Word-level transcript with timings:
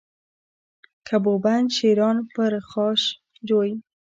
که 1.07 1.15
بودند 1.23 1.69
شیران 1.75 2.17
پرخاشجوی 2.33 3.73